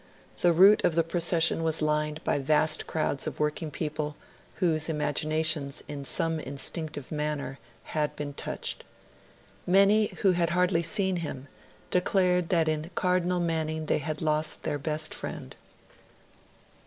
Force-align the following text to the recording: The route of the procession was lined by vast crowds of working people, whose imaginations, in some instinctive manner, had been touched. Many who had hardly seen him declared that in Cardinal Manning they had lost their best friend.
The 0.41 0.51
route 0.51 0.83
of 0.83 0.95
the 0.95 1.03
procession 1.03 1.61
was 1.61 1.79
lined 1.79 2.23
by 2.23 2.39
vast 2.39 2.87
crowds 2.87 3.27
of 3.27 3.39
working 3.39 3.69
people, 3.69 4.15
whose 4.55 4.89
imaginations, 4.89 5.83
in 5.87 6.05
some 6.05 6.39
instinctive 6.39 7.11
manner, 7.11 7.59
had 7.83 8.15
been 8.15 8.33
touched. 8.33 8.83
Many 9.67 10.07
who 10.23 10.31
had 10.31 10.49
hardly 10.49 10.81
seen 10.81 11.17
him 11.17 11.49
declared 11.91 12.49
that 12.49 12.67
in 12.67 12.89
Cardinal 12.95 13.39
Manning 13.39 13.85
they 13.85 13.99
had 13.99 14.23
lost 14.23 14.63
their 14.63 14.79
best 14.79 15.13
friend. 15.13 15.55